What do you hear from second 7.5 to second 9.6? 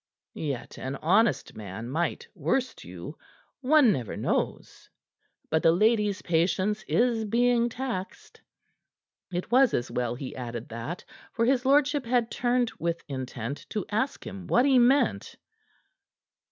taxed." It